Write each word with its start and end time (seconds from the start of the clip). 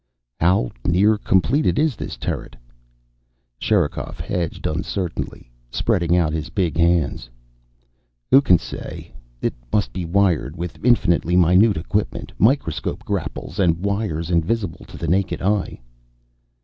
"How 0.39 0.71
near 0.83 1.15
completed 1.15 1.77
is 1.77 1.95
this 1.95 2.17
turret?" 2.17 2.55
Sherikov 3.59 4.19
hedged 4.19 4.65
uncertainly, 4.65 5.51
spreading 5.69 6.17
out 6.17 6.33
his 6.33 6.49
big 6.49 6.75
hands. 6.75 7.29
"Who 8.31 8.41
can 8.41 8.57
say? 8.57 9.13
It 9.43 9.53
must 9.71 9.93
be 9.93 10.03
wired 10.05 10.55
with 10.55 10.83
infinitely 10.83 11.35
minute 11.35 11.77
equipment 11.77 12.31
microscope 12.39 13.05
grapples 13.05 13.59
and 13.59 13.77
wires 13.85 14.31
invisible 14.31 14.85
to 14.85 14.97
the 14.97 15.07
naked 15.07 15.39
eye." 15.39 15.79